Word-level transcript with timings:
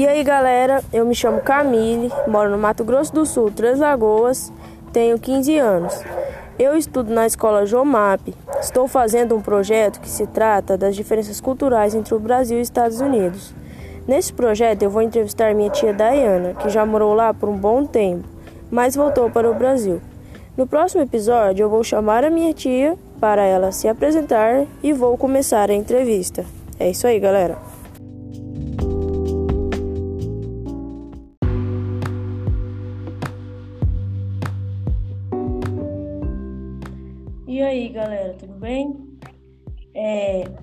E 0.00 0.06
aí 0.06 0.24
galera, 0.24 0.82
eu 0.94 1.04
me 1.04 1.14
chamo 1.14 1.42
Camille, 1.42 2.10
moro 2.26 2.48
no 2.48 2.56
Mato 2.56 2.82
Grosso 2.82 3.12
do 3.12 3.26
Sul, 3.26 3.50
Três 3.50 3.78
Lagoas, 3.78 4.50
tenho 4.94 5.18
15 5.18 5.58
anos. 5.58 6.02
Eu 6.58 6.74
estudo 6.74 7.12
na 7.12 7.26
escola 7.26 7.66
Jomap. 7.66 8.34
Estou 8.62 8.88
fazendo 8.88 9.36
um 9.36 9.42
projeto 9.42 10.00
que 10.00 10.08
se 10.08 10.26
trata 10.26 10.78
das 10.78 10.96
diferenças 10.96 11.38
culturais 11.38 11.94
entre 11.94 12.14
o 12.14 12.18
Brasil 12.18 12.56
e 12.56 12.62
os 12.62 12.68
Estados 12.68 13.02
Unidos. 13.02 13.54
Nesse 14.08 14.32
projeto 14.32 14.82
eu 14.82 14.88
vou 14.88 15.02
entrevistar 15.02 15.54
minha 15.54 15.68
tia 15.68 15.92
Diana, 15.92 16.54
que 16.54 16.70
já 16.70 16.86
morou 16.86 17.12
lá 17.12 17.34
por 17.34 17.50
um 17.50 17.58
bom 17.58 17.84
tempo, 17.84 18.24
mas 18.70 18.96
voltou 18.96 19.28
para 19.28 19.50
o 19.50 19.54
Brasil. 19.54 20.00
No 20.56 20.66
próximo 20.66 21.02
episódio 21.02 21.64
eu 21.64 21.68
vou 21.68 21.84
chamar 21.84 22.24
a 22.24 22.30
minha 22.30 22.54
tia 22.54 22.96
para 23.20 23.44
ela 23.44 23.70
se 23.70 23.86
apresentar 23.86 24.64
e 24.82 24.94
vou 24.94 25.18
começar 25.18 25.68
a 25.68 25.74
entrevista. 25.74 26.46
É 26.78 26.88
isso 26.88 27.06
aí, 27.06 27.20
galera. 27.20 27.79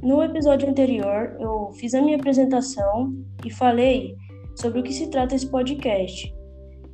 No 0.07 0.23
episódio 0.23 0.69
anterior, 0.69 1.35
eu 1.37 1.73
fiz 1.73 1.93
a 1.93 2.01
minha 2.01 2.15
apresentação 2.15 3.13
e 3.45 3.51
falei 3.51 4.15
sobre 4.55 4.79
o 4.79 4.83
que 4.83 4.93
se 4.93 5.09
trata 5.09 5.35
esse 5.35 5.51
podcast. 5.51 6.33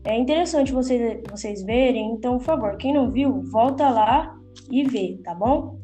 É 0.04 0.18
interessante 0.18 0.74
vocês, 0.74 1.22
vocês 1.30 1.64
verem, 1.64 2.12
então, 2.12 2.40
por 2.40 2.44
favor, 2.44 2.76
quem 2.76 2.92
não 2.92 3.12
viu, 3.12 3.44
volta 3.52 3.88
lá 3.88 4.36
e 4.70 4.84
vê, 4.84 5.20
tá 5.24 5.36
bom? 5.36 5.80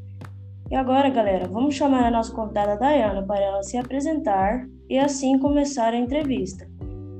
E 0.71 0.75
agora, 0.75 1.09
galera, 1.11 1.47
vamos 1.47 1.75
chamar 1.75 2.05
a 2.05 2.11
nossa 2.11 2.33
convidada 2.33 2.75
Dayana 2.75 3.23
para 3.23 3.39
ela 3.39 3.61
se 3.61 3.77
apresentar 3.77 4.67
e 4.89 4.97
assim 4.97 5.37
começar 5.37 5.93
a 5.93 5.97
entrevista. 5.97 6.67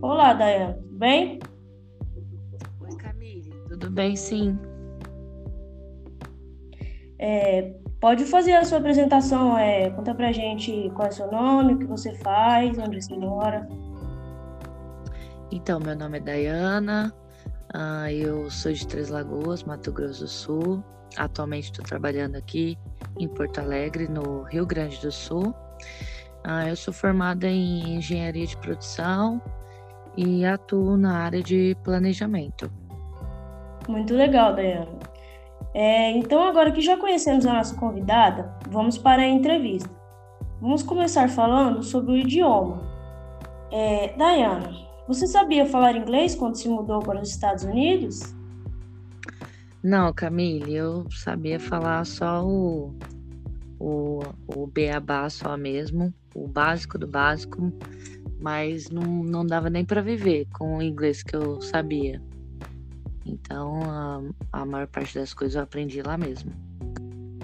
Olá, 0.02 0.34
Dayana, 0.34 0.74
tudo 0.74 0.98
bem? 0.98 1.40
Oi, 2.82 2.98
Camille, 2.98 3.54
tudo 3.70 3.92
bem, 3.92 4.16
sim. 4.16 4.58
É, 7.20 7.74
pode 8.00 8.26
fazer 8.26 8.54
a 8.54 8.64
sua 8.64 8.78
apresentação, 8.78 9.58
é, 9.58 9.90
conta 9.90 10.16
pra 10.16 10.32
gente 10.32 10.90
qual 10.96 11.08
é 11.08 11.12
o 11.12 11.14
seu 11.14 11.32
nome, 11.32 11.74
o 11.74 11.78
que 11.78 11.86
você 11.86 12.14
faz, 12.16 12.78
onde 12.78 13.02
você 13.02 13.16
mora. 13.16 13.68
Então, 15.52 15.80
meu 15.80 15.96
nome 15.96 16.18
é 16.18 16.22
Dayana, 16.22 17.14
uh, 17.76 18.10
eu 18.10 18.50
sou 18.50 18.72
de 18.72 18.88
Três 18.88 19.10
Lagoas, 19.10 19.64
Mato 19.64 19.92
Grosso 19.92 20.22
do 20.22 20.28
Sul. 20.28 20.84
Atualmente 21.18 21.66
estou 21.66 21.84
trabalhando 21.84 22.36
aqui 22.36 22.78
em 23.18 23.28
Porto 23.28 23.60
Alegre, 23.60 24.08
no 24.08 24.44
Rio 24.44 24.66
Grande 24.66 25.02
do 25.02 25.12
Sul. 25.12 25.54
Uh, 26.46 26.70
eu 26.70 26.76
sou 26.76 26.94
formada 26.94 27.48
em 27.48 27.98
engenharia 27.98 28.46
de 28.46 28.56
produção 28.58 29.42
e 30.16 30.46
atuo 30.46 30.96
na 30.96 31.18
área 31.18 31.42
de 31.42 31.76
planejamento. 31.84 32.72
Muito 33.88 34.14
legal, 34.14 34.56
Dayana. 34.56 34.99
É, 35.74 36.12
então, 36.12 36.44
agora 36.44 36.72
que 36.72 36.82
já 36.82 36.98
conhecemos 36.98 37.46
a 37.46 37.54
nossa 37.54 37.76
convidada, 37.76 38.54
vamos 38.70 38.98
para 38.98 39.22
a 39.22 39.28
entrevista. 39.28 39.90
Vamos 40.60 40.84
começar 40.84 41.30
falando 41.30 41.84
sobre 41.84 42.12
o 42.12 42.18
idioma. 42.18 42.82
É, 43.72 44.14
Diana, 44.18 44.72
você 45.08 45.26
sabia 45.28 45.66
falar 45.66 45.96
inglês 45.96 46.36
quando 46.36 46.56
se 46.56 46.68
mudou 46.68 47.00
para 47.00 47.22
os 47.22 47.30
Estados 47.30 47.64
Unidos? 47.64 48.36
Não, 49.82 50.12
Camille, 50.12 50.76
eu 50.76 51.06
sabia 51.12 51.60
falar 51.60 52.06
só 52.06 52.46
o, 52.46 52.94
o, 53.80 54.20
o 54.54 54.68
beabá 54.68 55.30
só 55.30 55.56
mesmo, 55.56 56.14
o 56.36 56.48
básico 56.48 56.98
do 56.98 57.08
básico, 57.08 57.72
mas 58.42 58.90
não, 58.90 59.24
não 59.24 59.46
dava 59.46 59.70
nem 59.70 59.86
para 59.86 60.02
viver 60.02 60.46
com 60.54 60.78
o 60.78 60.82
inglês 60.82 61.24
que 61.24 61.36
eu 61.36 61.62
sabia. 61.62 62.22
Então, 63.30 63.90
a, 63.90 64.22
a 64.62 64.66
maior 64.66 64.88
parte 64.88 65.16
das 65.16 65.34
coisas 65.34 65.56
eu 65.56 65.62
aprendi 65.62 66.02
lá 66.02 66.18
mesmo. 66.18 66.52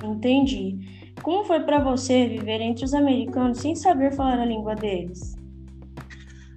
Entendi. 0.03 0.77
Como 1.21 1.43
foi 1.45 1.61
para 1.61 1.79
você 1.79 2.27
viver 2.27 2.61
entre 2.61 2.85
os 2.85 2.93
americanos 2.93 3.59
sem 3.59 3.75
saber 3.75 4.11
falar 4.11 4.39
a 4.39 4.45
língua 4.45 4.75
deles? 4.75 5.35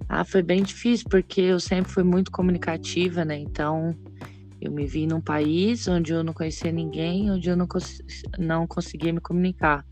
Ah, 0.07 0.25
foi 0.25 0.41
bem 0.41 0.63
difícil, 0.63 1.07
porque 1.09 1.41
eu 1.41 1.59
sempre 1.59 1.91
fui 1.91 2.03
muito 2.03 2.31
comunicativa, 2.31 3.23
né? 3.23 3.37
Então, 3.37 3.95
eu 4.59 4.71
me 4.71 4.85
vi 4.85 5.05
num 5.05 5.21
país 5.21 5.87
onde 5.87 6.11
eu 6.11 6.23
não 6.23 6.33
conhecia 6.33 6.71
ninguém, 6.71 7.31
onde 7.31 7.49
eu 7.49 7.55
não, 7.55 7.67
cons 7.67 8.01
não 8.37 8.67
conseguia 8.67 9.13
me 9.13 9.21
comunicar. 9.21 9.85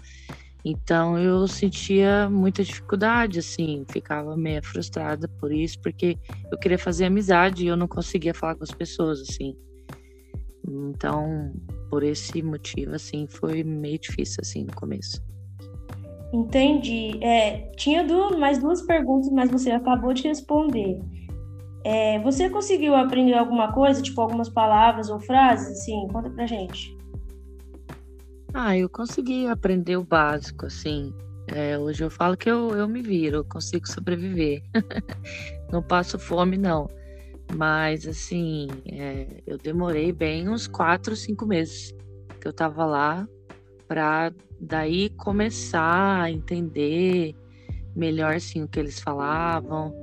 Então 0.65 1.17
eu 1.17 1.47
sentia 1.47 2.29
muita 2.29 2.63
dificuldade, 2.63 3.39
assim, 3.39 3.85
ficava 3.89 4.35
meio 4.35 4.63
frustrada 4.63 5.27
por 5.39 5.51
isso, 5.51 5.79
porque 5.81 6.17
eu 6.51 6.57
queria 6.57 6.77
fazer 6.77 7.05
amizade 7.05 7.63
e 7.63 7.67
eu 7.67 7.77
não 7.77 7.87
conseguia 7.87 8.33
falar 8.33 8.55
com 8.55 8.63
as 8.63 8.71
pessoas, 8.71 9.21
assim. 9.21 9.55
Então, 10.67 11.53
por 11.89 12.03
esse 12.03 12.41
motivo, 12.41 12.95
assim, 12.95 13.25
foi 13.27 13.63
meio 13.63 13.97
difícil, 13.97 14.39
assim, 14.41 14.65
no 14.65 14.73
começo. 14.73 15.21
Entendi. 16.33 17.17
É, 17.23 17.71
tinha 17.77 18.03
duas, 18.03 18.37
mais 18.37 18.57
duas 18.57 18.81
perguntas, 18.81 19.31
mas 19.31 19.49
você 19.49 19.71
acabou 19.71 20.13
de 20.13 20.27
responder. 20.27 20.99
É, 21.85 22.19
você 22.19 22.49
conseguiu 22.49 22.95
aprender 22.95 23.33
alguma 23.33 23.71
coisa, 23.71 24.01
tipo 24.01 24.19
algumas 24.19 24.49
palavras 24.49 25.09
ou 25.09 25.21
frases, 25.21 25.79
assim? 25.79 26.05
Conta 26.11 26.29
pra 26.29 26.45
gente. 26.45 26.96
Ah, 28.59 28.75
eu 28.75 28.89
consegui 28.89 29.45
aprender 29.45 29.97
o 29.97 30.03
básico, 30.03 30.65
assim. 30.65 31.13
É, 31.47 31.77
hoje 31.77 32.03
eu 32.03 32.09
falo 32.09 32.35
que 32.35 32.49
eu, 32.49 32.75
eu 32.75 32.87
me 32.87 33.03
viro, 33.03 33.37
eu 33.37 33.45
consigo 33.45 33.87
sobreviver. 33.87 34.63
não 35.71 35.83
passo 35.83 36.17
fome, 36.17 36.57
não. 36.57 36.89
Mas, 37.55 38.07
assim, 38.07 38.67
é, 38.91 39.43
eu 39.45 39.59
demorei 39.59 40.11
bem 40.11 40.49
uns 40.49 40.67
quatro, 40.67 41.15
cinco 41.15 41.45
meses 41.45 41.93
que 42.41 42.47
eu 42.47 42.51
tava 42.51 42.83
lá 42.83 43.27
para 43.87 44.33
daí 44.59 45.11
começar 45.11 46.23
a 46.23 46.31
entender 46.31 47.35
melhor, 47.95 48.33
assim, 48.37 48.63
o 48.63 48.67
que 48.67 48.79
eles 48.79 48.99
falavam, 48.99 49.93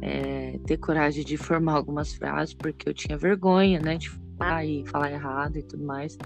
é, 0.00 0.58
ter 0.64 0.78
coragem 0.78 1.22
de 1.22 1.36
formar 1.36 1.74
algumas 1.74 2.14
frases, 2.14 2.54
porque 2.54 2.88
eu 2.88 2.94
tinha 2.94 3.18
vergonha, 3.18 3.78
né, 3.80 3.98
de 3.98 4.08
falar 4.08 4.64
e 4.64 4.82
falar 4.86 5.12
errado 5.12 5.58
e 5.58 5.62
tudo 5.62 5.84
mais. 5.84 6.16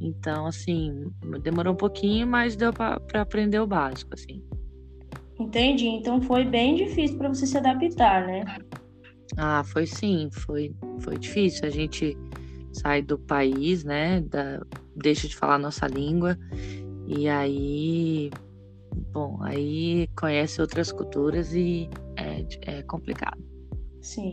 Então, 0.00 0.46
assim, 0.46 1.12
demorou 1.42 1.74
um 1.74 1.76
pouquinho, 1.76 2.26
mas 2.26 2.56
deu 2.56 2.72
para 2.72 3.00
aprender 3.14 3.60
o 3.60 3.66
básico, 3.66 4.14
assim. 4.14 4.42
Entendi. 5.38 5.86
Então 5.86 6.20
foi 6.22 6.44
bem 6.44 6.74
difícil 6.74 7.18
para 7.18 7.28
você 7.28 7.46
se 7.46 7.56
adaptar, 7.56 8.26
né? 8.26 8.44
Ah, 9.36 9.62
foi 9.64 9.86
sim, 9.86 10.28
foi, 10.32 10.74
foi 11.00 11.18
difícil. 11.18 11.66
A 11.66 11.70
gente 11.70 12.16
sai 12.72 13.02
do 13.02 13.18
país, 13.18 13.84
né? 13.84 14.20
Da, 14.22 14.60
deixa 14.96 15.28
de 15.28 15.36
falar 15.36 15.58
nossa 15.58 15.86
língua. 15.86 16.36
E 17.06 17.28
aí, 17.28 18.30
bom, 19.12 19.38
aí 19.42 20.08
conhece 20.18 20.60
outras 20.60 20.92
culturas 20.92 21.54
e 21.54 21.88
é, 22.16 22.78
é 22.78 22.82
complicado. 22.82 23.42
Sim. 24.00 24.30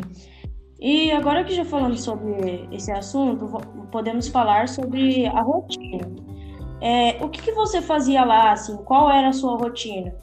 E 0.79 1.11
agora 1.11 1.43
que 1.43 1.55
já 1.55 1.65
falamos 1.65 2.03
sobre 2.03 2.67
esse 2.71 2.91
assunto, 2.91 3.47
podemos 3.91 4.27
falar 4.27 4.67
sobre 4.67 5.25
a 5.25 5.41
rotina. 5.41 6.07
É, 6.79 7.23
o 7.23 7.29
que, 7.29 7.41
que, 7.41 7.51
você 7.51 7.81
fazia 7.81 8.23
lá, 8.23 8.51
assim? 8.51 8.77
Qual 8.77 9.09
era 9.09 9.29
a 9.29 9.33
sua 9.33 9.57
rotina? 9.57 10.13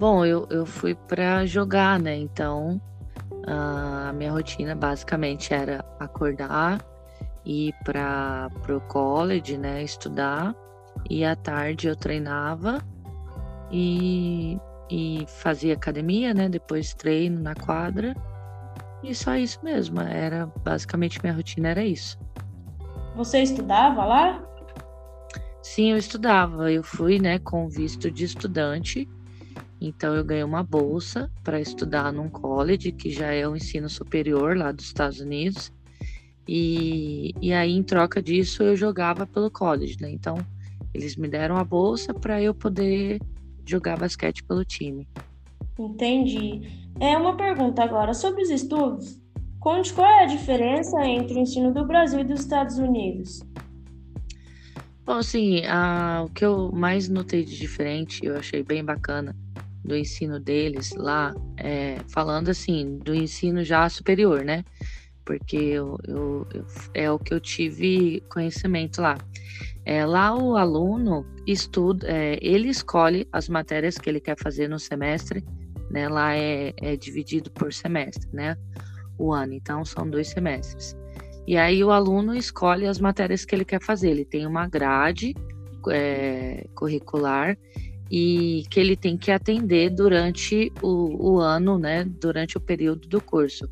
Bom, 0.00 0.24
eu, 0.24 0.46
eu 0.50 0.66
fui 0.66 0.94
para 0.94 1.46
jogar, 1.46 2.00
né? 2.00 2.16
Então, 2.16 2.80
a 3.46 4.12
minha 4.12 4.32
rotina 4.32 4.74
basicamente 4.74 5.54
era 5.54 5.84
acordar, 6.00 6.84
ir 7.44 7.72
para 7.84 8.50
o 8.68 8.80
college, 8.88 9.56
né? 9.56 9.84
Estudar. 9.84 10.54
E 11.08 11.24
à 11.24 11.36
tarde 11.36 11.86
eu 11.86 11.94
treinava 11.94 12.82
e 13.70 14.58
e 14.90 15.24
fazia 15.26 15.74
academia, 15.74 16.34
né? 16.34 16.48
Depois 16.48 16.94
treino 16.94 17.40
na 17.40 17.54
quadra. 17.54 18.14
E 19.02 19.14
só 19.14 19.36
isso 19.36 19.58
mesmo. 19.62 20.00
Era 20.00 20.46
basicamente 20.64 21.20
minha 21.22 21.34
rotina 21.34 21.68
era 21.68 21.84
isso. 21.84 22.18
Você 23.16 23.40
estudava 23.42 24.04
lá? 24.04 24.42
Sim, 25.62 25.92
eu 25.92 25.96
estudava. 25.96 26.70
Eu 26.70 26.82
fui, 26.82 27.18
né, 27.18 27.38
com 27.38 27.68
visto 27.68 28.10
de 28.10 28.24
estudante. 28.24 29.08
Então 29.80 30.14
eu 30.14 30.24
ganhei 30.24 30.44
uma 30.44 30.62
bolsa 30.62 31.30
para 31.42 31.60
estudar 31.60 32.12
num 32.12 32.28
college 32.28 32.92
que 32.92 33.10
já 33.10 33.32
é 33.32 33.46
o 33.46 33.54
ensino 33.54 33.88
superior 33.88 34.56
lá 34.56 34.72
dos 34.72 34.86
Estados 34.86 35.20
Unidos. 35.20 35.72
E, 36.46 37.34
e 37.40 37.52
aí, 37.52 37.72
em 37.72 37.82
troca 37.82 38.22
disso, 38.22 38.62
eu 38.62 38.76
jogava 38.76 39.26
pelo 39.26 39.50
college, 39.50 39.96
né? 40.00 40.10
Então, 40.10 40.36
eles 40.92 41.16
me 41.16 41.26
deram 41.26 41.56
a 41.56 41.64
bolsa 41.64 42.12
para 42.12 42.40
eu 42.40 42.54
poder 42.54 43.18
jogar 43.66 43.98
basquete 43.98 44.42
pelo 44.44 44.64
time. 44.64 45.08
Entendi. 45.78 46.88
É 47.00 47.16
uma 47.16 47.36
pergunta 47.36 47.82
agora 47.82 48.14
sobre 48.14 48.42
os 48.42 48.50
estudos. 48.50 49.20
Conte 49.58 49.92
qual 49.92 50.06
é 50.06 50.24
a 50.24 50.26
diferença 50.26 51.04
entre 51.04 51.34
o 51.34 51.38
ensino 51.38 51.72
do 51.72 51.86
Brasil 51.86 52.20
e 52.20 52.24
dos 52.24 52.40
Estados 52.40 52.78
Unidos. 52.78 53.40
Bom, 55.06 55.14
assim, 55.14 55.64
a, 55.66 56.24
o 56.26 56.30
que 56.30 56.44
eu 56.44 56.70
mais 56.72 57.08
notei 57.08 57.44
de 57.44 57.58
diferente, 57.58 58.24
eu 58.24 58.36
achei 58.36 58.62
bem 58.62 58.84
bacana, 58.84 59.34
do 59.84 59.94
ensino 59.94 60.40
deles 60.40 60.92
lá, 60.96 61.34
é, 61.58 61.98
falando 62.08 62.48
assim, 62.48 62.98
do 62.98 63.14
ensino 63.14 63.62
já 63.62 63.88
superior, 63.88 64.42
né? 64.44 64.64
Porque 65.24 65.56
eu, 65.56 65.96
eu, 66.06 66.46
eu, 66.52 66.66
é 66.92 67.10
o 67.10 67.18
que 67.18 67.32
eu 67.32 67.40
tive 67.40 68.22
conhecimento 68.30 69.00
lá. 69.00 69.16
É, 69.84 70.04
lá 70.04 70.34
o 70.34 70.56
aluno 70.56 71.26
estuda, 71.46 72.06
é, 72.08 72.38
ele 72.42 72.68
escolhe 72.68 73.26
as 73.32 73.48
matérias 73.48 73.98
que 73.98 74.08
ele 74.08 74.20
quer 74.20 74.36
fazer 74.38 74.68
no 74.68 74.78
semestre, 74.78 75.44
né? 75.90 76.08
Lá 76.08 76.36
é, 76.36 76.72
é 76.80 76.96
dividido 76.96 77.50
por 77.50 77.72
semestre, 77.72 78.28
né? 78.32 78.56
O 79.18 79.32
ano, 79.32 79.52
então 79.54 79.84
são 79.84 80.08
dois 80.08 80.28
semestres. 80.28 80.96
E 81.46 81.56
aí 81.56 81.84
o 81.84 81.90
aluno 81.90 82.34
escolhe 82.34 82.86
as 82.86 82.98
matérias 82.98 83.44
que 83.44 83.54
ele 83.54 83.64
quer 83.64 83.82
fazer. 83.82 84.10
Ele 84.10 84.24
tem 84.24 84.46
uma 84.46 84.66
grade 84.66 85.34
é, 85.90 86.66
curricular 86.74 87.56
e 88.10 88.64
que 88.70 88.78
ele 88.78 88.96
tem 88.96 89.16
que 89.16 89.30
atender 89.30 89.90
durante 89.90 90.72
o, 90.82 91.32
o 91.32 91.38
ano, 91.38 91.78
né? 91.78 92.04
Durante 92.04 92.56
o 92.56 92.60
período 92.60 93.08
do 93.08 93.20
curso. 93.20 93.68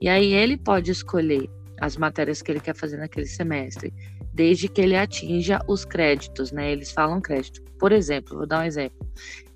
E 0.00 0.08
aí 0.08 0.32
ele 0.32 0.56
pode 0.56 0.90
escolher 0.90 1.48
as 1.80 1.96
matérias 1.96 2.40
que 2.40 2.50
ele 2.50 2.60
quer 2.60 2.74
fazer 2.74 2.96
naquele 2.96 3.26
semestre, 3.26 3.92
desde 4.32 4.68
que 4.68 4.80
ele 4.80 4.96
atinja 4.96 5.60
os 5.68 5.84
créditos, 5.84 6.50
né? 6.52 6.72
Eles 6.72 6.90
falam 6.90 7.20
crédito. 7.20 7.62
Por 7.78 7.92
exemplo, 7.92 8.36
vou 8.36 8.46
dar 8.46 8.60
um 8.60 8.64
exemplo. 8.64 9.06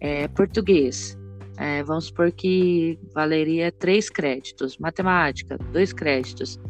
É, 0.00 0.28
português. 0.28 1.16
É, 1.56 1.82
vamos 1.82 2.04
supor 2.04 2.30
que 2.30 2.98
valeria 3.12 3.72
três 3.72 4.08
créditos. 4.08 4.78
Matemática, 4.78 5.58
dois 5.72 5.92
créditos. 5.92 6.60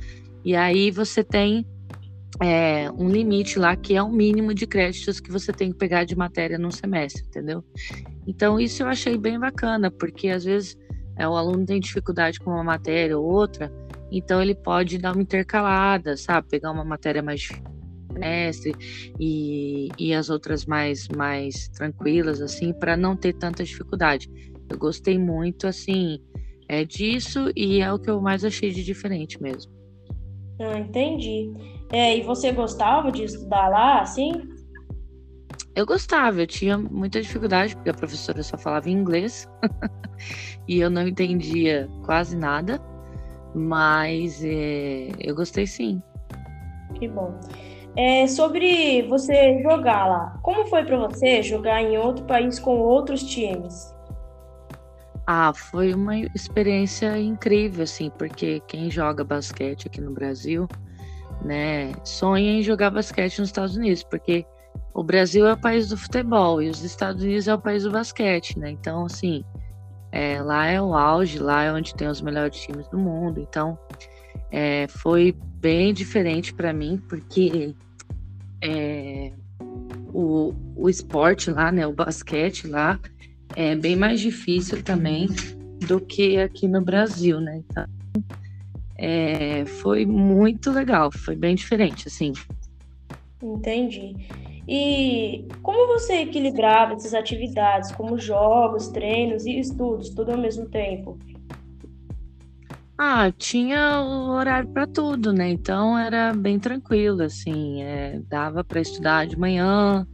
E 0.45 0.55
aí 0.55 0.91
você 0.91 1.23
tem 1.23 1.67
é, 2.43 2.91
um 2.93 3.09
limite 3.09 3.59
lá 3.59 3.75
que 3.75 3.97
é 3.97 4.03
o 4.03 4.11
mínimo 4.11 4.55
de 4.55 4.67
créditos 4.67 5.21
que 5.21 5.31
você 5.31 5.53
tem 5.53 5.73
que 5.73 5.79
pegar 5.79 6.05
de 6.05 6.17
matéria 6.17 6.59
num 6.59 6.71
semestre, 6.71 7.25
entendeu? 7.27 7.65
Então 8.27 8.61
isso 8.61 8.83
eu 8.83 8.87
achei 8.87 9.17
bem 9.19 9.39
bacana, 9.39 9.91
porque 9.91 10.29
às 10.29 10.45
vezes 10.45 10.77
é, 11.17 11.29
o 11.29 11.37
aluno 11.37 11.67
tem 11.67 11.81
dificuldade 11.81 12.39
com 12.39 12.51
uma 12.51 12.63
matéria 12.63 13.19
ou 13.19 13.25
outra, 13.25 13.73
então 14.11 14.41
ele 14.41 14.55
pode 14.55 14.99
dar 14.99 15.13
uma 15.13 15.23
intercalada, 15.23 16.17
sabe? 16.17 16.49
Pegar 16.49 16.71
uma 16.71 16.85
matéria 16.85 17.23
mais 17.23 17.49
semestre 18.13 18.75
e, 19.19 19.89
e 19.99 20.15
as 20.15 20.31
outras 20.31 20.65
mais, 20.65 21.09
mais 21.09 21.69
tranquilas, 21.69 22.41
assim, 22.41 22.73
para 22.73 22.97
não 22.97 23.17
ter 23.17 23.33
tanta 23.33 23.65
dificuldade. 23.65 24.29
Eu 24.69 24.79
gostei 24.79 25.19
muito, 25.19 25.67
assim, 25.67 26.21
é 26.69 26.85
disso 26.85 27.51
e 27.57 27.81
é 27.81 27.93
o 27.93 27.99
que 27.99 28.11
eu 28.11 28.21
mais 28.21 28.45
achei 28.45 28.71
de 28.71 28.85
diferente 28.85 29.43
mesmo. 29.43 29.73
Ah, 30.61 30.79
entendi. 30.79 31.53
É, 31.93 32.17
e 32.17 32.23
você 32.23 32.53
gostava 32.53 33.11
de 33.11 33.25
estudar 33.25 33.69
lá, 33.69 34.01
assim? 34.01 34.33
Eu 35.75 35.87
gostava, 35.87 36.41
eu 36.41 36.47
tinha 36.47 36.77
muita 36.77 37.21
dificuldade, 37.21 37.75
porque 37.77 37.91
a 37.91 37.95
professora 37.95 38.43
só 38.43 38.59
falava 38.59 38.91
inglês 38.91 39.49
e 40.67 40.81
eu 40.81 40.91
não 40.91 41.07
entendia 41.07 41.89
quase 42.05 42.37
nada, 42.37 42.81
mas 43.55 44.43
é, 44.45 45.09
eu 45.21 45.35
gostei 45.35 45.67
sim. 45.67 46.03
Que 46.95 47.09
bom. 47.09 47.39
É, 47.97 48.27
sobre 48.27 49.03
você 49.09 49.63
jogar 49.63 50.07
lá, 50.07 50.39
como 50.43 50.67
foi 50.67 50.85
para 50.85 50.97
você 50.97 51.43
jogar 51.43 51.83
em 51.83 51.97
outro 51.97 52.25
país 52.27 52.59
com 52.59 52.77
outros 52.79 53.23
times? 53.23 53.95
Ah, 55.27 55.53
foi 55.53 55.93
uma 55.93 56.19
experiência 56.19 57.19
incrível, 57.19 57.85
assim, 57.85 58.11
porque 58.11 58.61
quem 58.67 58.91
joga 58.91 59.23
basquete 59.23 59.87
aqui 59.87 60.01
no 60.01 60.11
Brasil, 60.11 60.67
né, 61.45 61.93
sonha 62.05 62.59
em 62.59 62.63
jogar 62.63 62.91
basquete 62.91 63.39
nos 63.39 63.49
Estados 63.49 63.77
Unidos, 63.77 64.03
porque 64.03 64.45
o 64.95 65.03
Brasil 65.03 65.47
é 65.47 65.53
o 65.53 65.61
país 65.61 65.89
do 65.89 65.97
futebol 65.97 66.63
e 66.63 66.69
os 66.69 66.83
Estados 66.83 67.23
Unidos 67.23 67.49
é 67.49 67.55
o 67.55 67.61
país 67.61 67.85
do 67.85 67.91
basquete, 67.91 68.59
né? 68.59 68.71
Então, 68.71 69.05
assim, 69.07 69.45
é, 70.11 70.43
lá 70.43 70.67
é 70.67 70.81
o 70.81 70.95
auge, 70.95 71.39
lá 71.39 71.63
é 71.63 71.73
onde 71.73 71.95
tem 71.95 72.09
os 72.09 72.21
melhores 72.21 72.59
times 72.61 72.89
do 72.89 72.99
mundo. 72.99 73.41
Então, 73.41 73.79
é, 74.51 74.87
foi 74.89 75.37
bem 75.61 75.93
diferente 75.93 76.53
para 76.53 76.73
mim, 76.73 77.01
porque 77.09 77.75
é, 78.63 79.33
o, 80.13 80.55
o 80.77 80.89
esporte 80.89 81.51
lá, 81.51 81.71
né, 81.71 81.87
o 81.87 81.93
basquete 81.93 82.67
lá, 82.67 82.99
é 83.55 83.75
bem 83.75 83.97
mais 83.97 84.21
difícil 84.21 84.83
também 84.83 85.29
do 85.87 86.01
que 86.01 86.39
aqui 86.39 86.67
no 86.67 86.83
Brasil, 86.83 87.41
né? 87.41 87.63
Então, 87.69 87.85
é, 88.99 89.65
foi 89.65 90.05
muito 90.05 90.73
legal, 90.73 91.11
foi 91.13 91.37
bem 91.37 91.55
diferente, 91.55 92.09
assim. 92.09 92.33
Entendi. 93.41 94.17
E 94.67 95.45
como 95.63 95.87
você 95.87 96.23
equilibrava 96.23 96.95
essas 96.95 97.15
atividades, 97.15 97.93
como 97.93 98.19
jogos, 98.19 98.89
treinos 98.89 99.47
e 99.47 99.59
estudos, 99.59 100.11
tudo 100.11 100.33
ao 100.33 100.39
mesmo 100.39 100.69
tempo? 100.69 101.19
Ah, 102.99 103.31
tinha 103.31 104.01
o 104.01 104.31
horário 104.31 104.69
para 104.71 104.85
tudo, 104.85 105.33
né? 105.33 105.49
Então 105.49 105.97
era 105.97 106.35
bem 106.35 106.59
tranquilo, 106.59 107.23
assim, 107.23 107.81
é, 107.83 108.21
dava 108.29 108.65
para 108.65 108.81
estudar 108.81 109.25
de 109.25 109.39
manhã, 109.39 110.05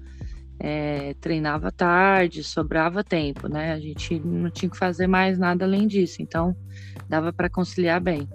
é, 0.60 1.14
treinava 1.14 1.72
tarde, 1.72 2.44
sobrava 2.44 3.02
tempo, 3.02 3.48
né? 3.48 3.72
A 3.72 3.80
gente 3.80 4.20
não 4.20 4.50
tinha 4.50 4.70
que 4.70 4.76
fazer 4.76 5.06
mais 5.06 5.38
nada 5.38 5.64
além 5.64 5.86
disso, 5.86 6.16
então 6.20 6.54
dava 7.08 7.32
para 7.32 7.48
conciliar 7.48 8.02
bem. 8.02 8.28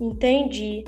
Entendi. 0.00 0.84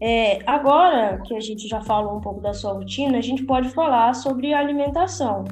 É, 0.00 0.38
agora 0.48 1.20
que 1.22 1.34
a 1.34 1.40
gente 1.40 1.66
já 1.68 1.80
falou 1.80 2.16
um 2.16 2.20
pouco 2.20 2.40
da 2.40 2.52
sua 2.52 2.72
rotina, 2.72 3.18
a 3.18 3.22
gente 3.22 3.44
pode 3.44 3.68
falar 3.70 4.14
sobre 4.14 4.52
alimentação. 4.52 5.44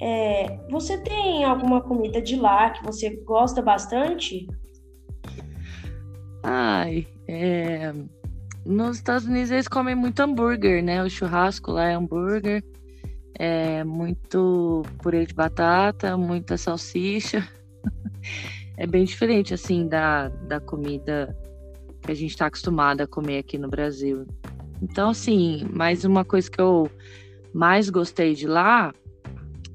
É, 0.00 0.58
você 0.70 0.98
tem 0.98 1.44
alguma 1.44 1.80
comida 1.80 2.20
de 2.20 2.36
lá 2.36 2.70
que 2.70 2.84
você 2.84 3.10
gosta 3.24 3.62
bastante? 3.62 4.46
Ai, 6.42 7.06
é... 7.28 7.92
nos 8.66 8.96
Estados 8.96 9.26
Unidos 9.26 9.50
eles 9.50 9.68
comem 9.68 9.94
muito 9.94 10.20
hambúrguer, 10.20 10.82
né? 10.82 11.02
O 11.02 11.08
churrasco 11.08 11.70
lá 11.70 11.88
é 11.88 11.94
hambúrguer 11.94 12.64
é, 13.38 13.82
muito 13.84 14.82
purê 15.02 15.26
de 15.26 15.34
batata, 15.34 16.16
muita 16.16 16.56
salsicha. 16.56 17.46
é 18.76 18.86
bem 18.86 19.04
diferente, 19.04 19.54
assim, 19.54 19.88
da, 19.88 20.28
da 20.28 20.60
comida 20.60 21.36
que 22.02 22.10
a 22.10 22.14
gente 22.14 22.30
está 22.30 22.46
acostumado 22.46 23.00
a 23.00 23.06
comer 23.06 23.38
aqui 23.38 23.56
no 23.56 23.68
Brasil. 23.68 24.26
Então, 24.82 25.10
assim, 25.10 25.64
mais 25.70 26.04
uma 26.04 26.24
coisa 26.24 26.50
que 26.50 26.60
eu 26.60 26.90
mais 27.54 27.88
gostei 27.88 28.34
de 28.34 28.46
lá 28.46 28.92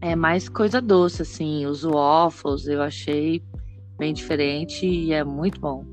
é 0.01 0.15
mais 0.15 0.49
coisa 0.49 0.81
doce, 0.81 1.21
assim, 1.21 1.65
os 1.65 1.83
waffles 1.83 2.67
eu 2.67 2.81
achei 2.81 3.41
bem 3.97 4.13
diferente 4.13 4.85
e 4.85 5.13
é 5.13 5.23
muito 5.23 5.59
bom. 5.59 5.83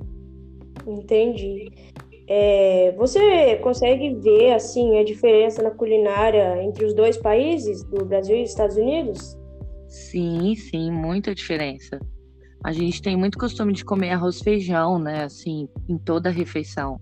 Entendi. 0.87 1.71
É, 2.27 2.93
você 2.97 3.57
consegue 3.57 4.15
ver 4.15 4.53
assim 4.53 4.99
a 4.99 5.05
diferença 5.05 5.63
na 5.63 5.71
culinária 5.71 6.63
entre 6.63 6.85
os 6.85 6.95
dois 6.95 7.17
países, 7.17 7.83
do 7.85 8.05
Brasil 8.05 8.37
e 8.37 8.43
Estados 8.43 8.77
Unidos? 8.77 9.39
Sim, 9.89 10.55
sim, 10.55 10.91
muita 10.91 11.35
diferença. 11.35 12.01
A 12.65 12.73
gente 12.73 13.03
tem 13.03 13.15
muito 13.15 13.37
costume 13.39 13.75
de 13.75 13.85
comer 13.85 14.13
arroz 14.13 14.41
feijão, 14.41 14.99
né? 14.99 15.25
Assim, 15.25 15.69
em 15.87 15.99
toda 15.99 16.31
a 16.31 16.33
refeição. 16.33 16.99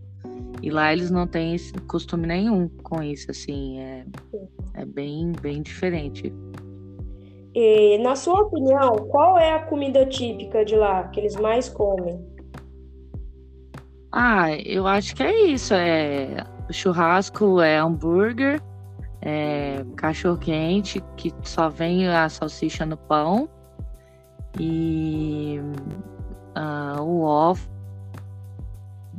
E 0.61 0.71
lá 0.71 0.92
eles 0.92 1.09
não 1.09 1.25
têm 1.25 1.57
costume 1.87 2.26
nenhum 2.26 2.69
com 2.83 3.00
isso, 3.00 3.31
assim, 3.31 3.78
é, 3.78 4.04
é 4.75 4.85
bem, 4.85 5.31
bem 5.40 5.62
diferente. 5.62 6.35
E, 7.54 7.99
na 7.99 8.16
sua 8.16 8.40
opinião, 8.40 8.97
qual 9.09 9.38
é 9.38 9.52
a 9.52 9.62
comida 9.62 10.04
típica 10.04 10.64
de 10.64 10.75
lá 10.75 11.04
que 11.09 11.21
eles 11.21 11.37
mais 11.37 11.69
comem? 11.69 12.21
Ah, 14.11 14.50
eu 14.64 14.87
acho 14.87 15.14
que 15.14 15.23
é 15.23 15.47
isso. 15.47 15.75
É 15.75 16.45
churrasco, 16.71 17.61
é 17.61 17.76
hambúrguer, 17.76 18.61
é 19.21 19.85
cachorro 19.97 20.38
quente 20.38 21.00
que 21.16 21.33
só 21.42 21.69
vem 21.69 22.09
a 22.09 22.28
salsicha 22.28 22.85
no 22.85 22.97
pão 22.97 23.49
e 24.59 25.61
uh, 26.56 27.02
o 27.02 27.23
off 27.23 27.68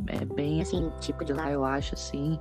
é 0.08 0.26
bem 0.26 0.62
assim 0.62 0.92
tipo 1.00 1.24
de 1.24 1.34
lá 1.34 1.52
eu 1.52 1.64
acho 1.64 1.94
assim. 1.96 2.40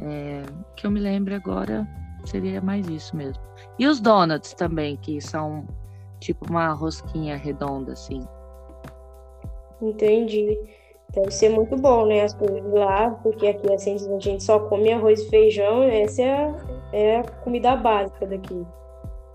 É, 0.00 0.42
que 0.74 0.86
eu 0.86 0.90
me 0.90 0.98
lembro 0.98 1.34
agora 1.34 1.86
seria 2.24 2.60
mais 2.60 2.88
isso 2.88 3.16
mesmo. 3.16 3.42
E 3.78 3.86
os 3.86 4.00
donuts 4.00 4.54
também 4.54 4.96
que 4.96 5.20
são 5.20 5.66
tipo 6.20 6.48
uma 6.48 6.72
rosquinha 6.72 7.36
redonda 7.36 7.92
assim. 7.92 8.26
Entendi. 9.80 10.58
Deve 11.12 11.30
ser 11.30 11.50
muito 11.50 11.76
bom, 11.76 12.06
né? 12.06 12.22
As 12.22 12.32
coisas 12.32 12.64
lá, 12.72 13.10
porque 13.22 13.46
aqui 13.46 13.70
assim, 13.72 13.96
a 13.96 14.18
gente 14.18 14.42
só 14.42 14.58
come 14.60 14.92
arroz 14.92 15.20
e 15.20 15.28
feijão, 15.28 15.82
essa 15.82 16.22
é 16.22 16.32
a, 16.32 16.56
é 16.92 17.16
a 17.18 17.22
comida 17.22 17.76
básica 17.76 18.26
daqui. 18.26 18.66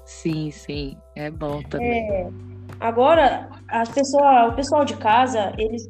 Sim, 0.04 0.50
sim, 0.50 0.98
é 1.16 1.30
bom 1.30 1.62
também. 1.64 2.10
É, 2.10 2.30
agora, 2.80 3.50
as 3.68 3.90
pessoas, 3.90 4.52
o 4.52 4.56
pessoal 4.56 4.86
de 4.86 4.96
casa, 4.98 5.54
eles 5.58 5.90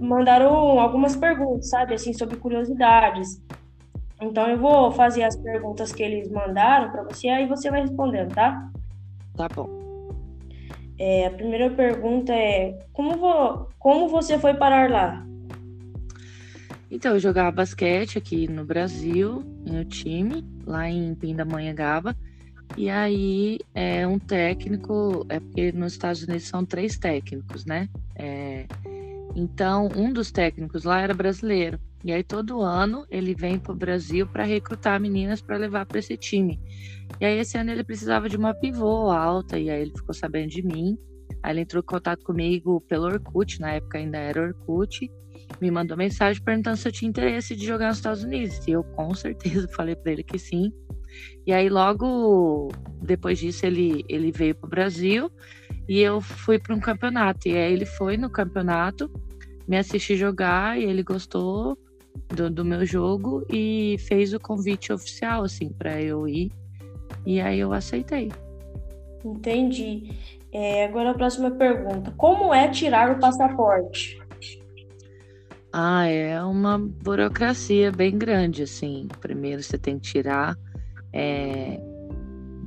mandaram 0.00 0.54
algumas 0.78 1.16
perguntas, 1.16 1.70
sabe, 1.70 1.94
assim, 1.94 2.12
sobre 2.12 2.36
curiosidades. 2.36 3.40
Então 4.20 4.48
eu 4.48 4.58
vou 4.58 4.90
fazer 4.90 5.22
as 5.22 5.36
perguntas 5.36 5.92
que 5.92 6.02
eles 6.02 6.28
mandaram 6.30 6.90
para 6.90 7.04
você, 7.04 7.28
aí 7.28 7.46
você 7.46 7.70
vai 7.70 7.82
respondendo, 7.82 8.34
tá? 8.34 8.70
Tá 9.36 9.48
bom. 9.54 9.68
É, 10.98 11.26
a 11.26 11.30
primeira 11.30 11.70
pergunta 11.70 12.32
é: 12.32 12.76
como, 12.92 13.16
vo 13.16 13.68
como 13.78 14.08
você 14.08 14.38
foi 14.38 14.54
parar 14.54 14.90
lá? 14.90 15.24
Então, 16.90 17.12
eu 17.12 17.20
jogava 17.20 17.52
basquete 17.52 18.16
aqui 18.16 18.48
no 18.48 18.64
Brasil, 18.64 19.44
no 19.64 19.84
time, 19.84 20.44
lá 20.66 20.88
em 20.88 21.14
Pindamonhangaba. 21.14 22.16
E 22.76 22.88
aí, 22.88 23.58
é 23.74 24.06
um 24.06 24.18
técnico, 24.18 25.26
é 25.28 25.40
porque 25.40 25.72
nos 25.72 25.92
Estados 25.92 26.22
Unidos 26.22 26.46
são 26.46 26.64
três 26.64 26.96
técnicos, 26.96 27.64
né? 27.64 27.88
É, 28.14 28.66
então, 29.34 29.88
um 29.96 30.12
dos 30.12 30.30
técnicos 30.30 30.84
lá 30.84 31.00
era 31.00 31.14
brasileiro. 31.14 31.78
E 32.04 32.12
aí, 32.12 32.22
todo 32.22 32.60
ano, 32.60 33.04
ele 33.10 33.34
vem 33.34 33.58
para 33.58 33.72
o 33.72 33.76
Brasil 33.76 34.26
para 34.26 34.44
recrutar 34.44 35.00
meninas 35.00 35.40
para 35.40 35.56
levar 35.56 35.86
para 35.86 35.98
esse 35.98 36.16
time. 36.16 36.60
E 37.20 37.24
aí, 37.24 37.38
esse 37.38 37.58
ano, 37.58 37.70
ele 37.70 37.82
precisava 37.82 38.28
de 38.28 38.36
uma 38.36 38.54
pivô 38.54 39.10
alta, 39.10 39.58
e 39.58 39.68
aí 39.68 39.82
ele 39.82 39.92
ficou 39.96 40.14
sabendo 40.14 40.50
de 40.50 40.62
mim. 40.62 40.96
Aí, 41.42 41.52
ele 41.52 41.60
entrou 41.62 41.82
em 41.82 41.86
contato 41.86 42.24
comigo 42.24 42.80
pelo 42.82 43.06
Orkut, 43.06 43.60
na 43.60 43.72
época 43.72 43.98
ainda 43.98 44.18
era 44.18 44.40
Orkut 44.40 45.10
me 45.60 45.70
mandou 45.70 45.96
mensagem 45.96 46.42
perguntando 46.42 46.76
se 46.76 46.86
eu 46.86 46.92
tinha 46.92 47.08
interesse 47.08 47.56
de 47.56 47.66
jogar 47.66 47.88
nos 47.88 47.98
Estados 47.98 48.22
Unidos. 48.22 48.66
E 48.66 48.72
eu 48.72 48.84
com 48.84 49.14
certeza 49.14 49.68
falei 49.74 49.96
para 49.96 50.12
ele 50.12 50.22
que 50.22 50.38
sim. 50.38 50.72
E 51.46 51.52
aí 51.52 51.68
logo 51.68 52.68
depois 53.00 53.38
disso 53.38 53.64
ele, 53.64 54.04
ele 54.08 54.30
veio 54.30 54.54
para 54.54 54.66
o 54.66 54.70
Brasil 54.70 55.30
e 55.88 56.00
eu 56.00 56.20
fui 56.20 56.58
para 56.58 56.74
um 56.74 56.80
campeonato. 56.80 57.48
E 57.48 57.56
aí 57.56 57.72
ele 57.72 57.86
foi 57.86 58.16
no 58.16 58.30
campeonato, 58.30 59.10
me 59.66 59.76
assistiu 59.76 60.16
jogar 60.16 60.78
e 60.78 60.84
ele 60.84 61.02
gostou 61.02 61.78
do, 62.28 62.50
do 62.50 62.64
meu 62.64 62.84
jogo 62.84 63.44
e 63.50 63.96
fez 64.00 64.34
o 64.34 64.40
convite 64.40 64.92
oficial 64.92 65.44
assim 65.44 65.70
para 65.70 66.00
eu 66.00 66.26
ir. 66.28 66.50
E 67.24 67.40
aí 67.40 67.58
eu 67.58 67.72
aceitei. 67.72 68.30
Entendi. 69.24 70.10
É, 70.52 70.84
agora 70.84 71.10
a 71.10 71.14
próxima 71.14 71.50
pergunta: 71.50 72.12
Como 72.16 72.52
é 72.52 72.68
tirar 72.68 73.10
o 73.10 73.18
passaporte? 73.18 74.18
Ah, 75.72 76.06
é 76.06 76.42
uma 76.42 76.78
burocracia 76.78 77.92
bem 77.92 78.16
grande, 78.16 78.62
assim. 78.62 79.06
Primeiro 79.20 79.62
você 79.62 79.76
tem 79.76 79.98
que 79.98 80.10
tirar. 80.10 80.56
É... 81.12 81.80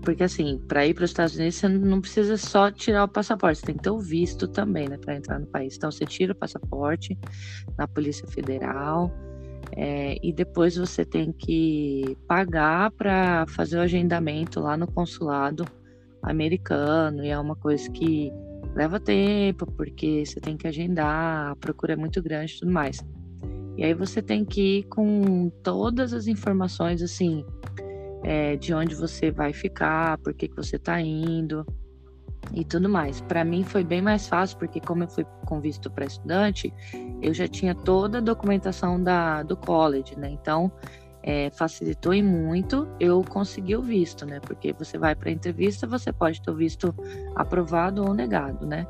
Porque, 0.04 0.24
assim, 0.24 0.60
para 0.68 0.86
ir 0.88 0.96
para 0.96 1.04
os 1.04 1.12
Estados 1.12 1.36
Unidos, 1.36 1.56
você 1.56 1.68
não 1.68 2.02
precisa 2.02 2.36
só 2.36 2.72
tirar 2.72 3.04
o 3.04 3.08
passaporte, 3.08 3.60
você 3.60 3.68
tem 3.68 3.76
que 3.76 3.84
ter 3.84 3.92
o 3.92 4.00
visto 4.00 4.48
também, 4.48 4.90
né, 4.90 4.98
para 4.98 5.16
entrar 5.16 5.40
no 5.40 5.46
país. 5.46 5.76
Então, 5.78 5.92
você 5.92 6.06
tira 6.06 6.34
o 6.34 6.36
passaporte 6.36 7.18
na 7.78 7.88
Polícia 7.88 8.28
Federal. 8.28 9.12
É, 9.74 10.18
e 10.22 10.34
depois 10.34 10.76
você 10.76 11.06
tem 11.06 11.32
que 11.32 12.18
pagar 12.28 12.92
para 12.92 13.46
fazer 13.48 13.78
o 13.78 13.82
agendamento 13.82 14.60
lá 14.60 14.76
no 14.76 14.88
consulado 14.88 15.66
americano, 16.24 17.24
e 17.24 17.30
é 17.30 17.40
uma 17.40 17.56
coisa 17.56 17.90
que 17.92 18.32
leva 18.76 19.00
tempo, 19.00 19.66
porque 19.74 20.26
você 20.26 20.40
tem 20.40 20.58
que 20.58 20.68
agendar, 20.68 21.52
a 21.52 21.56
procura 21.56 21.94
é 21.94 21.96
muito 21.96 22.22
grande 22.22 22.54
e 22.54 22.60
tudo 22.60 22.72
mais. 22.72 23.06
E 23.78 23.84
aí 23.84 23.94
você 23.94 24.22
tem 24.22 24.44
que 24.44 24.80
ir 24.80 24.84
com 24.84 25.50
todas 25.64 26.14
as 26.14 26.28
informações, 26.28 27.02
assim, 27.02 27.46
é, 28.24 28.56
de 28.56 28.74
onde 28.74 28.96
você 28.96 29.32
vai 29.32 29.54
ficar, 29.54 30.18
por 30.20 30.34
que, 30.34 30.48
que 30.48 30.56
você 30.56 30.76
está 30.76 31.00
indo 31.00 31.66
e 32.54 32.66
tudo 32.66 32.90
mais. 32.90 33.22
Para 33.22 33.44
mim 33.44 33.64
foi 33.64 33.84
bem 33.84 34.02
mais 34.02 34.28
fácil, 34.28 34.58
porque 34.58 34.80
como 34.80 35.04
eu 35.04 35.08
fui 35.08 35.26
com 35.46 35.60
visto 35.60 35.90
para 35.90 36.06
estudante, 36.06 36.74
eu 37.22 37.34
já 37.34 37.48
tinha 37.48 37.76
toda 37.76 38.18
a 38.18 38.22
documentação 38.22 39.02
da, 39.02 39.44
do 39.44 39.56
college, 39.56 40.18
né? 40.18 40.30
Então, 40.30 40.72
é, 41.24 41.52
facilitou 41.52 42.14
e 42.14 42.24
muito 42.24 42.88
eu 43.00 43.24
consegui 43.24 43.76
o 43.76 43.82
visto, 43.82 44.26
né? 44.26 44.40
Porque 44.40 44.74
você 44.74 44.98
vai 44.98 45.16
para 45.16 45.30
a 45.30 45.32
entrevista, 45.32 45.86
você 45.86 46.12
pode 46.12 46.42
ter 46.42 46.52
o 46.52 46.56
visto 46.56 46.94
aprovado 47.36 48.04
ou 48.04 48.14
negado, 48.14 48.66
né? 48.66 48.88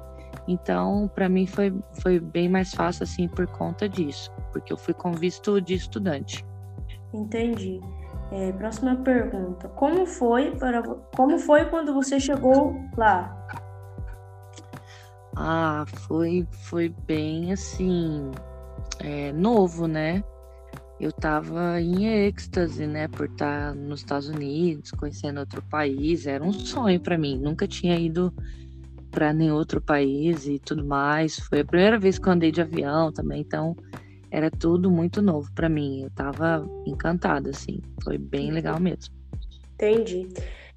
Então, 0.47 1.09
para 1.13 1.29
mim 1.29 1.45
foi, 1.45 1.73
foi 2.01 2.19
bem 2.19 2.49
mais 2.49 2.73
fácil 2.73 3.03
assim 3.03 3.27
por 3.27 3.45
conta 3.47 3.87
disso, 3.87 4.31
porque 4.51 4.71
eu 4.71 4.77
fui 4.77 4.93
com 4.93 5.11
visto 5.11 5.61
de 5.61 5.73
estudante. 5.73 6.45
Entendi. 7.13 7.81
É, 8.31 8.51
próxima 8.53 8.95
pergunta: 8.97 9.67
Como 9.69 10.05
foi 10.05 10.51
para 10.55 10.81
como 11.15 11.37
foi 11.37 11.65
quando 11.65 11.93
você 11.93 12.19
chegou 12.19 12.75
lá? 12.97 13.37
Ah, 15.35 15.85
foi 16.07 16.47
foi 16.69 16.89
bem 17.05 17.51
assim 17.51 18.31
é, 18.99 19.31
novo, 19.31 19.87
né? 19.87 20.23
eu 21.01 21.11
tava 21.11 21.81
em 21.81 22.27
êxtase, 22.27 22.85
né, 22.85 23.07
por 23.07 23.25
estar 23.25 23.73
nos 23.73 24.01
Estados 24.01 24.29
Unidos, 24.29 24.91
conhecendo 24.91 25.39
outro 25.39 25.59
país, 25.63 26.27
era 26.27 26.43
um 26.43 26.53
sonho 26.53 26.99
para 26.99 27.17
mim. 27.17 27.39
Nunca 27.39 27.67
tinha 27.67 27.99
ido 27.99 28.31
para 29.09 29.33
nenhum 29.33 29.55
outro 29.55 29.81
país 29.81 30.45
e 30.45 30.59
tudo 30.59 30.85
mais. 30.85 31.39
Foi 31.39 31.61
a 31.61 31.65
primeira 31.65 31.97
vez 31.97 32.19
que 32.19 32.27
eu 32.27 32.33
andei 32.33 32.51
de 32.51 32.61
avião 32.61 33.11
também, 33.11 33.41
então 33.41 33.75
era 34.31 34.49
tudo 34.49 34.89
muito 34.89 35.21
novo 35.21 35.51
para 35.53 35.67
mim. 35.67 36.03
Eu 36.03 36.09
tava 36.11 36.65
encantada, 36.87 37.49
assim. 37.49 37.81
Foi 38.01 38.17
bem 38.17 38.49
legal 38.51 38.79
mesmo. 38.79 39.13
Entendi. 39.73 40.29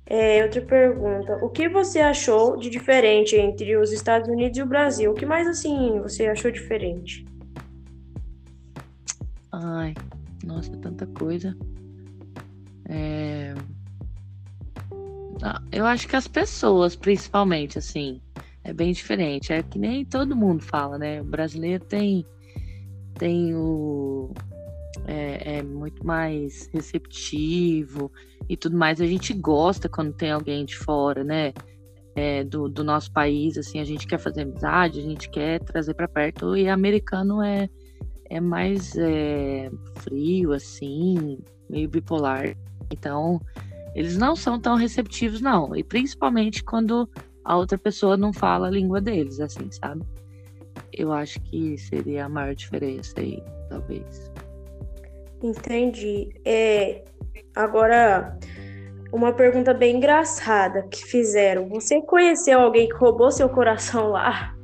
É, 0.06 0.42
outra 0.42 0.60
pergunta. 0.60 1.36
O 1.42 1.48
que 1.48 1.68
você 1.68 2.00
achou 2.00 2.58
de 2.58 2.68
diferente 2.68 3.36
entre 3.36 3.76
os 3.76 3.92
Estados 3.92 4.28
Unidos 4.28 4.58
e 4.58 4.62
o 4.62 4.66
Brasil? 4.66 5.12
O 5.12 5.14
que 5.14 5.24
mais, 5.24 5.46
assim, 5.46 6.00
você 6.00 6.26
achou 6.26 6.50
diferente? 6.50 7.24
Ai, 9.52 9.94
nossa, 10.44 10.76
tanta 10.78 11.06
coisa. 11.06 11.56
É... 12.88 13.54
Ah, 15.42 15.62
eu 15.72 15.86
acho 15.86 16.08
que 16.08 16.16
as 16.16 16.26
pessoas, 16.26 16.96
principalmente, 16.96 17.78
assim, 17.78 18.20
é 18.62 18.72
bem 18.72 18.92
diferente. 18.92 19.52
É 19.52 19.62
que 19.62 19.78
nem 19.78 20.04
todo 20.04 20.36
mundo 20.36 20.62
fala, 20.62 20.98
né? 20.98 21.20
O 21.20 21.24
brasileiro 21.24 21.84
tem, 21.84 22.26
tem 23.14 23.54
o. 23.54 24.32
É, 25.06 25.58
é 25.58 25.62
muito 25.62 26.06
mais 26.06 26.68
receptivo 26.72 28.10
e 28.48 28.56
tudo 28.56 28.76
mais. 28.76 29.00
A 29.00 29.06
gente 29.06 29.32
gosta 29.32 29.88
quando 29.88 30.12
tem 30.12 30.30
alguém 30.30 30.64
de 30.64 30.76
fora, 30.76 31.24
né? 31.24 31.52
É, 32.16 32.44
do, 32.44 32.68
do 32.68 32.84
nosso 32.84 33.12
país, 33.12 33.58
assim, 33.58 33.80
a 33.80 33.84
gente 33.84 34.06
quer 34.06 34.18
fazer 34.18 34.42
amizade, 34.42 35.00
a 35.00 35.02
gente 35.02 35.28
quer 35.28 35.60
trazer 35.60 35.94
para 35.94 36.06
perto. 36.06 36.56
E 36.56 36.68
americano 36.68 37.42
é 37.42 37.68
é 38.30 38.40
mais 38.40 38.96
é, 38.96 39.70
frio, 39.96 40.52
assim, 40.52 41.38
meio 41.68 41.88
bipolar. 41.88 42.56
Então, 42.90 43.40
eles 43.94 44.16
não 44.16 44.34
são 44.34 44.58
tão 44.58 44.76
receptivos, 44.76 45.40
não. 45.40 45.74
E 45.76 45.84
principalmente 45.84 46.62
quando 46.64 47.08
a 47.44 47.56
outra 47.56 47.78
pessoa 47.78 48.16
não 48.16 48.32
fala 48.32 48.68
a 48.68 48.70
língua 48.70 49.00
deles, 49.00 49.40
assim, 49.40 49.70
sabe? 49.70 50.04
Eu 50.96 51.12
acho 51.12 51.40
que 51.42 51.76
seria 51.76 52.26
a 52.26 52.28
maior 52.28 52.54
diferença 52.54 53.18
aí, 53.18 53.42
talvez. 53.68 54.30
Entendi. 55.42 56.30
É, 56.44 57.04
agora, 57.54 58.38
uma 59.12 59.32
pergunta 59.32 59.74
bem 59.74 59.96
engraçada 59.96 60.82
que 60.88 61.04
fizeram. 61.04 61.68
Você 61.68 62.00
conheceu 62.02 62.60
alguém 62.60 62.88
que 62.88 62.94
roubou 62.94 63.30
seu 63.30 63.48
coração 63.48 64.10
lá? 64.10 64.54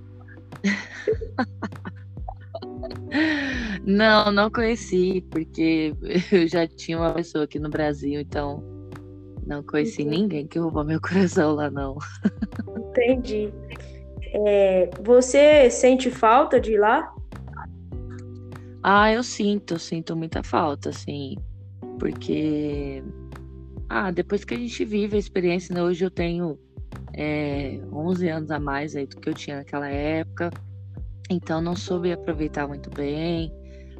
Não, 3.84 4.30
não 4.30 4.50
conheci, 4.50 5.26
porque 5.30 5.94
eu 6.30 6.46
já 6.46 6.66
tinha 6.66 6.99
uma 6.99 7.12
pessoa 7.12 7.44
aqui 7.44 7.58
no 7.58 7.68
Brasil, 7.68 8.20
então 8.20 8.62
não 9.46 9.62
conheci 9.62 10.02
Entendi. 10.02 10.20
ninguém 10.20 10.46
que 10.46 10.58
roubou 10.58 10.84
meu 10.84 11.00
coração 11.02 11.54
lá, 11.54 11.70
não. 11.70 11.99
Entendi. 12.76 13.52
É, 14.32 14.90
você 15.02 15.70
sente 15.70 16.10
falta 16.10 16.60
de 16.60 16.72
ir 16.72 16.78
lá? 16.78 17.12
Ah, 18.82 19.12
eu 19.12 19.22
sinto, 19.22 19.78
sinto 19.78 20.16
muita 20.16 20.42
falta, 20.42 20.88
assim, 20.88 21.37
porque 21.99 23.02
ah, 23.88 24.10
depois 24.10 24.44
que 24.44 24.54
a 24.54 24.56
gente 24.56 24.84
vive 24.84 25.16
a 25.16 25.18
experiência, 25.18 25.75
né, 25.75 25.82
hoje 25.82 26.04
eu 26.04 26.10
tenho 26.10 26.58
é, 27.12 27.80
11 27.92 28.28
anos 28.28 28.50
a 28.50 28.58
mais 28.58 28.96
aí 28.96 29.06
do 29.06 29.16
que 29.16 29.28
eu 29.28 29.34
tinha 29.34 29.56
naquela 29.56 29.88
época, 29.88 30.50
então 31.28 31.60
não 31.60 31.76
soube 31.76 32.12
aproveitar 32.12 32.66
muito 32.66 32.88
bem 32.90 33.52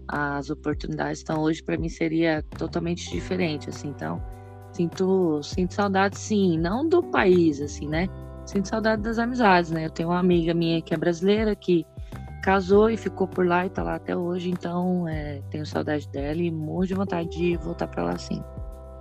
as 0.08 0.50
oportunidades. 0.50 1.22
Então 1.22 1.40
hoje 1.42 1.62
para 1.62 1.76
mim 1.76 1.88
seria 1.88 2.42
totalmente 2.56 3.10
diferente, 3.10 3.68
assim. 3.68 3.88
Então 3.88 4.22
sinto, 4.72 5.42
sinto 5.42 5.75
saudade, 5.75 6.18
sim, 6.18 6.58
não 6.58 6.88
do 6.88 7.02
país, 7.02 7.60
assim, 7.60 7.88
né? 7.88 8.08
Sinto 8.50 8.66
saudade 8.66 9.02
das 9.02 9.16
amizades, 9.16 9.71
né? 9.71 9.87
Eu 9.87 9.90
tenho 9.90 10.09
uma 10.09 10.19
amiga 10.19 10.52
minha 10.52 10.83
que 10.83 10.92
é 10.92 10.97
brasileira 10.97 11.54
que 11.54 11.87
casou 12.42 12.90
e 12.90 12.97
ficou 12.97 13.28
por 13.28 13.47
lá 13.47 13.64
e 13.64 13.71
tá 13.71 13.80
lá 13.80 13.95
até 13.95 14.16
hoje, 14.16 14.50
então 14.50 15.07
é, 15.07 15.40
tenho 15.50 15.64
saudade 15.64 16.09
dela 16.09 16.42
e 16.42 16.50
morro 16.50 16.85
de 16.85 16.95
vontade 16.95 17.28
de 17.28 17.57
voltar 17.59 17.87
para 17.87 18.02
lá, 18.02 18.19
sim. 18.19 18.42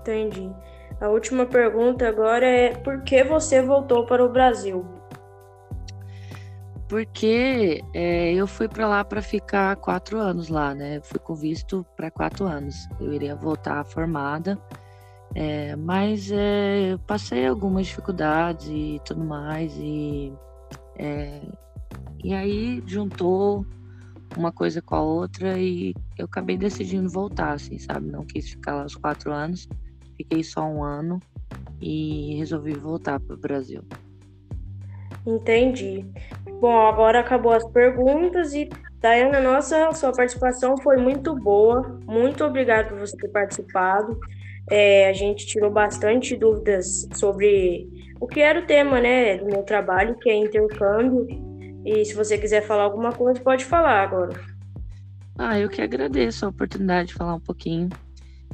Entendi. 0.01 0.51
A 1.01 1.09
última 1.09 1.47
pergunta 1.47 2.07
agora 2.07 2.45
é 2.45 2.75
por 2.75 3.01
que 3.01 3.23
você 3.23 3.59
voltou 3.59 4.05
para 4.05 4.23
o 4.23 4.29
Brasil? 4.29 4.85
porque 6.87 7.83
é, 7.93 8.33
eu 8.33 8.47
fui 8.47 8.67
para 8.67 8.87
lá 8.87 9.05
para 9.05 9.21
ficar 9.21 9.75
quatro 9.75 10.17
anos 10.17 10.49
lá, 10.49 10.73
né? 10.73 10.99
fui 11.03 11.19
com 11.19 11.35
visto 11.35 11.85
para 11.95 12.09
quatro 12.09 12.45
anos. 12.47 12.87
Eu 12.99 13.13
iria 13.13 13.35
voltar 13.35 13.85
formada, 13.85 14.57
é, 15.35 15.75
mas 15.75 16.31
é, 16.31 16.93
eu 16.93 16.99
passei 16.99 17.45
algumas 17.47 17.87
dificuldades 17.87 18.67
e 18.67 18.99
tudo 19.05 19.23
mais, 19.23 19.75
e 19.77 20.33
É, 20.97 21.41
e 22.23 22.33
aí 22.33 22.83
juntou 22.85 23.65
uma 24.37 24.51
coisa 24.51 24.81
com 24.81 24.95
a 24.95 25.01
outra 25.01 25.57
e 25.57 25.93
eu 26.17 26.25
acabei 26.25 26.57
decidindo 26.57 27.09
voltar, 27.09 27.53
assim, 27.53 27.79
sabe? 27.79 28.11
Não 28.11 28.25
quis 28.25 28.49
ficar 28.49 28.75
lá 28.75 28.85
os 28.85 28.95
quatro 28.95 29.31
anos, 29.31 29.67
fiquei 30.17 30.43
só 30.43 30.63
um 30.65 30.83
ano 30.83 31.19
e 31.81 32.35
resolvi 32.35 32.73
voltar 32.73 33.19
para 33.19 33.35
o 33.35 33.39
Brasil. 33.39 33.81
Entendi. 35.25 36.05
Bom, 36.59 36.87
agora 36.87 37.21
acabou 37.21 37.53
as 37.53 37.65
perguntas 37.71 38.53
e 38.53 38.69
Dayana, 39.01 39.39
nossa, 39.39 39.93
sua 39.93 40.11
participação 40.11 40.75
foi 40.77 40.97
muito 40.97 41.33
boa. 41.35 41.99
Muito 42.05 42.43
obrigada 42.43 42.89
por 42.89 42.99
você 42.99 43.15
ter 43.15 43.29
participado. 43.29 44.19
É, 44.69 45.09
a 45.09 45.13
gente 45.13 45.45
tirou 45.45 45.71
bastante 45.71 46.35
dúvidas 46.35 47.07
sobre 47.15 47.87
o 48.19 48.27
que 48.27 48.39
era 48.39 48.59
o 48.59 48.65
tema, 48.65 48.99
né, 48.99 49.37
do 49.37 49.45
meu 49.45 49.63
trabalho, 49.63 50.17
que 50.17 50.29
é 50.29 50.35
intercâmbio. 50.35 51.27
E 51.85 52.05
se 52.05 52.13
você 52.13 52.37
quiser 52.37 52.61
falar 52.61 52.83
alguma 52.83 53.11
coisa, 53.11 53.39
pode 53.39 53.65
falar 53.65 54.03
agora. 54.03 54.39
Ah, 55.37 55.57
eu 55.57 55.69
que 55.69 55.81
agradeço 55.81 56.45
a 56.45 56.49
oportunidade 56.49 57.09
de 57.09 57.13
falar 57.13 57.35
um 57.35 57.39
pouquinho. 57.39 57.89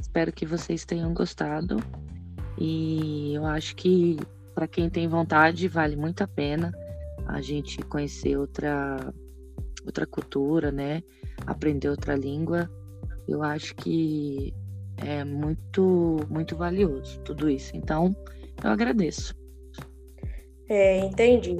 Espero 0.00 0.32
que 0.32 0.46
vocês 0.46 0.84
tenham 0.84 1.12
gostado. 1.12 1.82
E 2.58 3.34
eu 3.34 3.44
acho 3.44 3.74
que 3.74 4.16
para 4.54 4.66
quem 4.66 4.88
tem 4.88 5.06
vontade 5.08 5.68
vale 5.68 5.96
muito 5.96 6.22
a 6.22 6.28
pena 6.28 6.72
a 7.26 7.40
gente 7.40 7.78
conhecer 7.82 8.36
outra 8.36 9.12
outra 9.84 10.06
cultura, 10.06 10.72
né? 10.72 11.02
Aprender 11.46 11.88
outra 11.88 12.16
língua. 12.16 12.70
Eu 13.28 13.42
acho 13.42 13.74
que 13.74 14.54
é 15.04 15.24
muito 15.24 16.16
muito 16.28 16.56
valioso 16.56 17.20
tudo 17.20 17.48
isso. 17.48 17.76
Então, 17.76 18.14
eu 18.62 18.70
agradeço. 18.70 19.34
É, 20.68 20.98
entendi. 20.98 21.56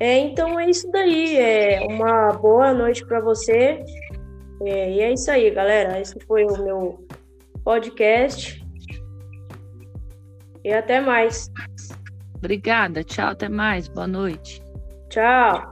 É, 0.00 0.18
então 0.18 0.58
é 0.58 0.70
isso 0.70 0.90
daí. 0.90 1.36
É 1.36 1.80
uma 1.80 2.32
boa 2.32 2.72
noite 2.72 3.04
para 3.04 3.20
você. 3.20 3.82
É, 4.62 4.92
e 4.92 5.00
é 5.00 5.12
isso 5.12 5.30
aí, 5.30 5.50
galera. 5.50 6.00
Esse 6.00 6.18
foi 6.26 6.44
o 6.44 6.62
meu 6.62 7.06
podcast. 7.64 8.64
E 10.64 10.72
até 10.72 11.00
mais. 11.00 11.50
Obrigada. 12.36 13.02
Tchau, 13.02 13.30
até 13.30 13.48
mais. 13.48 13.88
Boa 13.88 14.06
noite. 14.06 14.62
Tchau. 15.08 15.70